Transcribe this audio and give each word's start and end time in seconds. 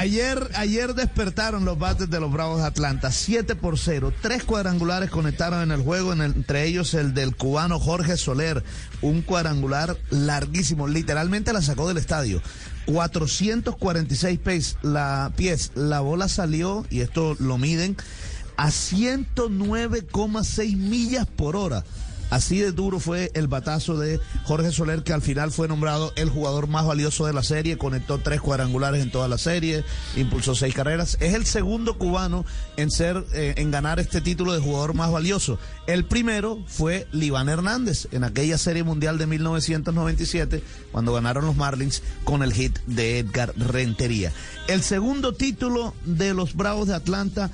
ayer, 0.00 0.50
ayer 0.54 0.94
despertaron 0.94 1.66
los 1.66 1.78
bates 1.78 2.08
de 2.08 2.20
los 2.20 2.32
Bravos 2.32 2.62
de 2.62 2.66
Atlanta, 2.66 3.12
7 3.12 3.54
por 3.54 3.78
0. 3.78 4.14
Tres 4.22 4.44
cuadrangulares 4.44 5.10
conectaron 5.10 5.60
en 5.60 5.72
el 5.72 5.82
juego, 5.82 6.14
entre 6.14 6.64
ellos 6.64 6.94
el 6.94 7.12
del 7.12 7.36
cubano 7.36 7.78
Jorge 7.78 8.16
Soler, 8.16 8.64
un 9.02 9.20
cuadrangular 9.20 9.98
larguísimo, 10.08 10.88
literalmente 10.88 11.52
la 11.52 11.60
sacó 11.60 11.86
del 11.86 11.98
estadio. 11.98 12.40
446 12.86 14.38
pies, 14.38 14.78
la, 14.80 15.34
pies, 15.36 15.72
la 15.74 16.00
bola 16.00 16.28
salió, 16.28 16.86
y 16.88 17.00
esto 17.00 17.36
lo 17.38 17.58
miden, 17.58 17.98
a 18.56 18.68
109,6 18.68 20.76
millas 20.76 21.26
por 21.26 21.56
hora. 21.56 21.84
Así 22.30 22.60
de 22.60 22.72
duro 22.72 23.00
fue 23.00 23.30
el 23.34 23.48
batazo 23.48 23.98
de 23.98 24.20
Jorge 24.44 24.70
Soler, 24.72 25.02
que 25.02 25.12
al 25.12 25.22
final 25.22 25.50
fue 25.50 25.68
nombrado 25.68 26.12
el 26.16 26.30
jugador 26.30 26.68
más 26.68 26.86
valioso 26.86 27.26
de 27.26 27.32
la 27.32 27.42
serie, 27.42 27.76
conectó 27.76 28.18
tres 28.18 28.40
cuadrangulares 28.40 29.02
en 29.02 29.10
toda 29.10 29.28
la 29.28 29.38
serie, 29.38 29.84
impulsó 30.16 30.54
seis 30.54 30.74
carreras. 30.74 31.16
Es 31.20 31.34
el 31.34 31.44
segundo 31.44 31.98
cubano 31.98 32.44
en 32.76 32.90
ser, 32.90 33.24
eh, 33.34 33.54
en 33.56 33.70
ganar 33.70 33.98
este 33.98 34.20
título 34.20 34.52
de 34.52 34.60
jugador 34.60 34.94
más 34.94 35.10
valioso. 35.10 35.58
El 35.86 36.04
primero 36.04 36.62
fue 36.66 37.08
Liván 37.10 37.48
Hernández 37.48 38.06
en 38.12 38.22
aquella 38.22 38.58
serie 38.58 38.84
mundial 38.84 39.18
de 39.18 39.26
1997, 39.26 40.62
cuando 40.92 41.12
ganaron 41.12 41.46
los 41.46 41.56
Marlins 41.56 42.02
con 42.24 42.42
el 42.42 42.52
hit 42.52 42.78
de 42.86 43.18
Edgar 43.18 43.52
Rentería. 43.56 44.32
El 44.68 44.82
segundo 44.82 45.32
título 45.32 45.94
de 46.04 46.32
los 46.32 46.54
Bravos 46.54 46.86
de 46.86 46.94
Atlanta 46.94 47.50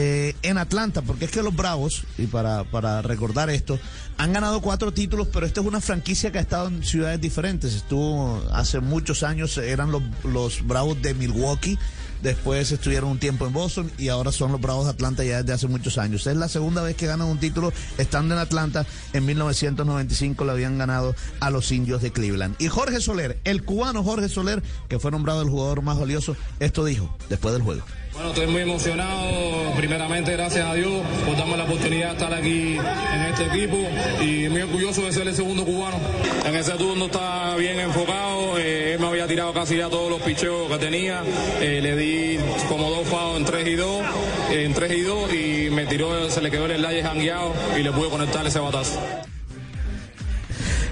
eh, 0.00 0.36
en 0.42 0.58
Atlanta, 0.58 1.02
porque 1.02 1.24
es 1.24 1.32
que 1.32 1.42
los 1.42 1.56
Bravos, 1.56 2.04
y 2.18 2.26
para, 2.26 2.62
para 2.62 3.02
recordar 3.02 3.50
esto, 3.50 3.80
han 4.16 4.32
ganado 4.32 4.60
cuatro 4.60 4.92
títulos, 4.92 5.26
pero 5.32 5.44
esta 5.44 5.60
es 5.60 5.66
una 5.66 5.80
franquicia 5.80 6.30
que 6.30 6.38
ha 6.38 6.40
estado 6.40 6.68
en 6.68 6.84
ciudades 6.84 7.20
diferentes. 7.20 7.74
Estuvo 7.74 8.40
hace 8.52 8.78
muchos 8.78 9.24
años, 9.24 9.58
eran 9.58 9.90
los, 9.90 10.02
los 10.22 10.64
Bravos 10.64 11.02
de 11.02 11.14
Milwaukee, 11.14 11.76
después 12.22 12.70
estuvieron 12.70 13.10
un 13.10 13.18
tiempo 13.18 13.44
en 13.44 13.52
Boston 13.52 13.90
y 13.98 14.06
ahora 14.06 14.30
son 14.30 14.52
los 14.52 14.60
Bravos 14.60 14.84
de 14.84 14.92
Atlanta 14.92 15.24
ya 15.24 15.38
desde 15.38 15.54
hace 15.54 15.66
muchos 15.66 15.98
años. 15.98 16.24
Es 16.28 16.36
la 16.36 16.48
segunda 16.48 16.80
vez 16.80 16.94
que 16.94 17.08
ganan 17.08 17.26
un 17.26 17.38
título 17.40 17.72
estando 17.96 18.34
en 18.34 18.40
Atlanta. 18.40 18.86
En 19.12 19.26
1995 19.26 20.44
lo 20.44 20.52
habían 20.52 20.78
ganado 20.78 21.16
a 21.40 21.50
los 21.50 21.72
indios 21.72 22.02
de 22.02 22.12
Cleveland. 22.12 22.54
Y 22.60 22.68
Jorge 22.68 23.00
Soler, 23.00 23.40
el 23.42 23.64
cubano 23.64 24.04
Jorge 24.04 24.28
Soler, 24.28 24.62
que 24.88 25.00
fue 25.00 25.10
nombrado 25.10 25.42
el 25.42 25.48
jugador 25.48 25.82
más 25.82 25.98
valioso, 25.98 26.36
esto 26.60 26.84
dijo 26.84 27.16
después 27.28 27.52
del 27.52 27.62
juego. 27.62 27.82
Bueno, 28.18 28.30
estoy 28.30 28.48
muy 28.48 28.62
emocionado, 28.62 29.57
primeramente 29.76 30.32
gracias 30.32 30.66
a 30.66 30.74
Dios 30.74 31.02
por 31.24 31.36
darme 31.36 31.56
la 31.56 31.64
oportunidad 31.64 32.08
de 32.08 32.12
estar 32.12 32.34
aquí 32.34 32.76
en 32.76 33.22
este 33.22 33.44
equipo 33.46 33.76
y 34.20 34.48
muy 34.48 34.62
orgulloso 34.62 35.02
de 35.02 35.12
ser 35.12 35.28
el 35.28 35.34
segundo 35.34 35.64
cubano. 35.64 35.98
En 36.44 36.54
ese 36.54 36.72
turno 36.72 37.06
está 37.06 37.56
bien 37.56 37.78
enfocado, 37.80 38.58
eh, 38.58 38.94
él 38.94 39.00
me 39.00 39.06
había 39.06 39.26
tirado 39.26 39.52
casi 39.52 39.76
ya 39.76 39.88
todos 39.88 40.10
los 40.10 40.22
picheos 40.22 40.70
que 40.70 40.78
tenía, 40.78 41.22
eh, 41.60 41.80
le 41.82 41.96
di 41.96 42.38
como 42.68 42.90
dos 42.90 43.06
fados 43.08 43.36
en 43.38 43.44
3 43.44 43.68
y 43.68 43.74
2, 43.74 44.02
en 44.50 44.74
3 44.74 44.92
y 44.92 45.00
2 45.02 45.32
y 45.32 45.70
me 45.70 45.86
tiró, 45.86 46.30
se 46.30 46.40
le 46.40 46.50
quedó 46.50 46.66
el 46.66 46.76
slide 46.76 47.02
jangueado 47.02 47.52
y 47.78 47.82
le 47.82 47.92
pude 47.92 48.08
conectar 48.10 48.46
ese 48.46 48.58
batazo. 48.58 49.00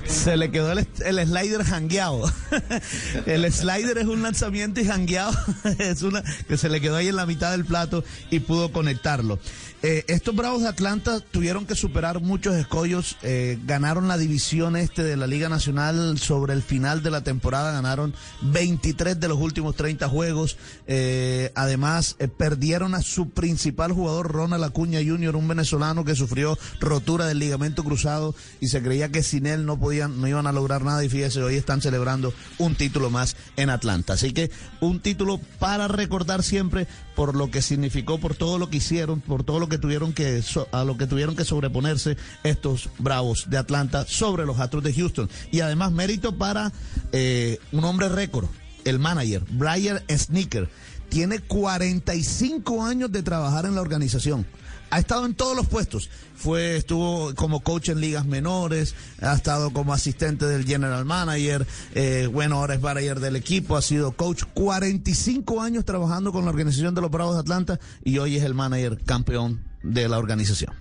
Se 0.07 0.37
le 0.37 0.51
quedó 0.51 0.73
el, 0.73 0.87
slider 1.27 1.65
jangueado. 1.65 2.31
el 3.27 3.53
slider 3.53 3.99
es 3.99 4.07
un 4.07 4.23
lanzamiento 4.23 4.81
y 4.81 4.87
jangueado 4.87 5.37
es 5.79 6.03
una 6.03 6.23
que 6.49 6.57
se 6.57 6.69
le 6.69 6.81
quedó 6.81 6.97
ahí 6.97 7.09
en 7.09 7.17
la 7.17 7.27
mitad 7.27 7.51
del 7.51 7.65
plato 7.65 8.05
y 8.31 8.41
pudo 8.41 8.73
conectarlo. 8.73 9.39
Eh, 9.83 10.05
estos 10.09 10.35
Bravos 10.35 10.62
de 10.62 10.69
Atlanta 10.69 11.21
tuvieron 11.21 11.67
que 11.67 11.75
superar 11.75 12.21
muchos 12.21 12.57
escollos, 12.57 13.19
eh, 13.23 13.59
ganaron 13.67 14.09
la 14.09 14.17
división 14.17 14.75
este 14.75 15.05
de 15.05 15.17
la 15.17 15.27
Liga 15.27 15.49
Nacional 15.49 16.19
sobre 16.19 16.55
el 16.55 16.62
final 16.62 17.03
de 17.03 17.11
la 17.11 17.21
temporada, 17.21 17.73
ganaron 17.73 18.15
23 18.41 19.21
de 19.21 19.29
los 19.29 19.39
últimos 19.39 19.77
30 19.77 20.09
juegos, 20.09 20.57
eh, 20.87 21.53
además 21.55 22.17
perdieron 22.39 22.95
a 22.95 23.03
su 23.03 23.31
principal 23.31 23.93
jugador 23.93 24.33
Ronald 24.33 24.65
Acuña 24.65 24.99
Jr., 25.07 25.37
un 25.37 25.47
venezolano 25.47 26.05
que 26.05 26.17
sufrió 26.17 26.59
rotura 26.81 27.27
del 27.27 27.39
ligamento 27.39 27.84
cruzado 27.84 28.34
y 28.61 28.69
se 28.69 28.83
creía 28.83 29.11
que 29.11 29.23
sin 29.23 29.47
él 29.47 29.67
no 29.67 29.78
podían, 29.78 30.21
no 30.21 30.27
iban 30.27 30.47
a 30.47 30.53
lograr 30.53 30.84
nada 30.84 31.05
y 31.05 31.11
fíjese, 31.11 31.43
hoy 31.43 31.56
están 31.56 31.83
celebrando 31.83 32.33
un 32.59 32.75
título 32.75 33.11
más 33.11 33.37
en 33.57 33.71
Atlanta. 33.71 34.15
Así 34.15 34.33
que 34.33 34.51
un 34.81 35.01
título 35.01 35.41
para 35.59 35.89
recordar 35.89 36.43
siempre 36.43 36.87
por 37.15 37.34
lo 37.34 37.51
que 37.51 37.62
significó, 37.62 38.19
por 38.19 38.34
todo 38.34 38.59
lo 38.59 38.71
que 38.71 38.79
hicieron, 38.79 39.21
por 39.21 39.45
todo 39.45 39.61
lo 39.61 39.69
que 39.69 39.79
tuvieron 39.79 40.12
que, 40.12 40.43
a 40.73 40.85
lo 40.85 40.97
que 40.97 41.06
tuvieron 41.06 41.37
que 41.37 41.45
sobreponerse 41.45 42.17
estos 42.45 42.91
Bravos 42.99 43.49
de 43.49 43.59
Atlanta 43.59 44.05
sobre 44.06 44.47
los 44.47 44.59
Astros 44.59 44.83
de 44.83 44.93
Houston. 44.93 45.31
Y 45.51 45.61
además 45.61 45.93
mérito 45.93 46.37
para 46.37 46.73
eh, 47.12 47.59
un 47.73 47.85
hombre 47.85 48.09
récord, 48.09 48.49
el 48.85 48.99
manager, 48.99 49.43
Brian 49.51 50.01
Sneaker. 50.09 50.69
Tiene 51.09 51.39
45 51.41 52.83
años 52.84 53.12
de 53.12 53.22
trabajar 53.22 53.67
en 53.67 53.75
la 53.75 53.81
organización 53.81 54.47
ha 54.91 54.99
estado 54.99 55.27
en 55.27 55.34
todos 55.34 55.56
los 55.56 55.67
puestos. 55.67 56.11
Fue, 56.34 56.77
estuvo 56.77 57.34
como 57.34 57.61
coach 57.61 57.89
en 57.89 58.00
ligas 58.00 58.27
menores, 58.27 58.94
ha 59.21 59.34
estado 59.34 59.72
como 59.72 59.93
asistente 59.93 60.47
del 60.47 60.65
general 60.65 61.05
manager, 61.05 61.67
eh, 61.94 62.28
bueno, 62.31 62.56
ahora 62.56 62.75
es 62.75 62.81
manager 62.81 63.21
del 63.21 63.37
equipo, 63.37 63.77
ha 63.77 63.83
sido 63.83 64.12
coach 64.12 64.44
45 64.55 65.61
años 65.62 65.84
trabajando 65.84 66.33
con 66.33 66.44
la 66.44 66.50
organización 66.50 66.94
de 66.94 67.00
los 67.00 67.11
Bravos 67.11 67.34
de 67.34 67.41
Atlanta 67.41 67.81
y 68.05 68.19
hoy 68.19 68.37
es 68.37 68.44
el 68.44 68.55
manager 68.55 68.99
campeón 69.05 69.62
de 69.83 70.09
la 70.09 70.19
organización. 70.19 70.75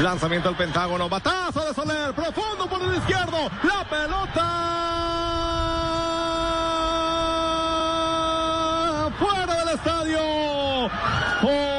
Lanzamiento 0.00 0.48
al 0.48 0.56
Pentágono, 0.56 1.08
batazo 1.08 1.64
de 1.64 1.74
Soler, 1.74 2.14
profundo 2.14 2.68
por 2.68 2.82
el 2.82 2.96
izquierdo, 2.96 3.50
la 3.64 3.88
pelota 3.88 5.51
estadio. 9.82 10.90
Oh. 11.44 11.72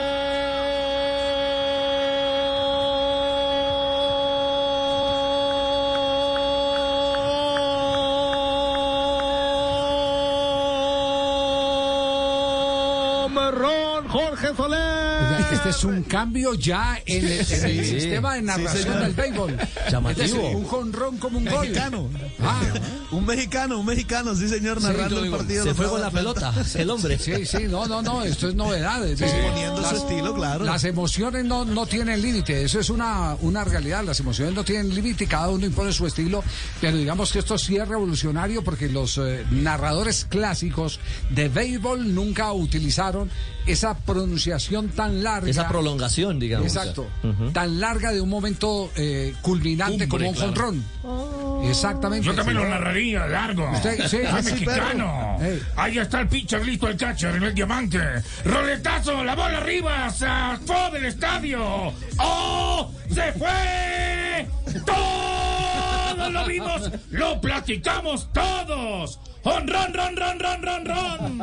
Jorge 14.14 14.56
Soler. 14.56 15.42
Este 15.52 15.70
es 15.70 15.84
un 15.84 16.04
cambio 16.04 16.54
ya 16.54 17.02
en 17.04 17.26
el, 17.26 17.44
sistema 17.44 18.36
de 18.36 18.44
narración 18.44 19.00
del 19.00 19.14
béisbol. 19.14 19.58
Llamativo. 19.90 20.50
un 20.52 20.66
jonrón 20.66 21.18
como 21.18 21.40
un 21.40 21.46
mexicano. 21.46 22.10
Ah. 22.40 22.62
Un 23.10 23.26
mexicano, 23.26 23.80
un 23.80 23.86
mexicano, 23.88 24.36
sí 24.36 24.48
señor, 24.48 24.82
narrando 24.82 25.24
el 25.24 25.32
partido. 25.32 25.64
Se 25.64 25.74
fue 25.74 25.88
con 25.88 26.00
la 26.00 26.12
pelota, 26.12 26.54
el 26.76 26.90
hombre. 26.92 27.18
Sí, 27.18 27.46
sí, 27.48 27.64
no, 27.68 27.88
no, 27.88 28.04
no, 28.04 28.24
esto 28.24 28.50
es 28.50 28.56
novedad. 28.56 29.00
poniendo 29.00 29.90
su 29.90 29.96
estilo, 29.96 30.36
claro. 30.36 30.64
Las 30.64 30.84
emociones 30.84 31.44
no, 31.46 31.66
no 31.66 31.88
tienen 31.88 32.22
límite, 32.22 32.64
eso 32.64 32.80
es 32.80 32.92
una, 32.92 33.36
una 33.42 33.64
realidad. 33.64 34.04
Las 34.04 34.20
emociones 34.20 34.54
no 34.54 34.64
tienen 34.64 34.94
límite 34.94 35.24
y 35.24 35.28
cada 35.28 35.50
uno 35.50 35.66
impone 35.66 35.92
su 35.92 36.06
estilo, 36.06 36.44
pero 36.80 36.98
digamos 36.98 37.32
que 37.32 37.40
esto 37.40 37.58
sí 37.58 37.78
es 37.78 37.88
revolucionario 37.88 38.64
porque 38.64 38.90
los 38.90 39.18
eh, 39.18 39.44
narradores 39.50 40.26
clásicos 40.26 41.00
de 41.32 41.50
béisbol 41.50 42.14
nunca 42.14 42.52
utilizaron 42.52 43.32
esa 43.66 43.98
pronunciación 43.98 44.90
tan 44.90 45.24
larga. 45.24 45.50
Esa 45.50 45.68
prolongación, 45.68 46.40
digamos. 46.40 46.68
Exacto. 46.68 47.08
Tan 47.54 47.80
larga 47.80 48.12
de 48.12 48.22
un 48.22 48.30
momento 48.30 48.92
eh, 48.96 49.34
culminante 49.42 50.08
como 50.08 50.30
un 50.30 50.36
jonrón. 50.36 50.84
Oh. 51.04 51.64
Exactamente. 51.68 52.26
Yo 52.26 52.36
también 52.36 52.58
lo 52.58 52.68
narraría 52.68 53.26
largo. 53.28 53.70
Usted, 53.72 54.08
sí, 54.08 54.18
Soy 54.30 54.44
mexicano. 54.44 55.38
Ahí 55.76 55.98
está 55.98 56.22
el 56.22 56.28
pitcher 56.28 56.66
listo, 56.66 56.88
el 56.88 56.98
catcher 56.98 57.36
en 57.36 57.44
el 57.44 57.54
diamante. 57.54 58.00
Roletazo, 58.46 59.24
la 59.24 59.36
bola 59.36 59.58
arriba, 59.60 60.10
se 60.10 60.28
fue 60.66 60.92
del 60.92 61.06
estadio. 61.06 61.94
¡Oh! 62.20 62.92
¡Se 63.14 63.32
fue! 63.34 64.48
¡Todos 64.86 66.34
lo 66.34 66.46
vimos! 66.46 66.92
¡Lo 67.12 67.40
platicamos 67.40 68.30
todos! 68.34 69.20
¡Ron, 69.44 69.68
ron, 69.68 69.94
ron, 69.94 70.16
ron, 70.16 70.40
ron, 70.40 70.62
ron, 70.64 70.86
ron! 70.86 71.40